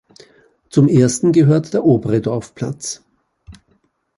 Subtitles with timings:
[0.71, 3.03] Zum ersten gehört der obere Dorfplatz.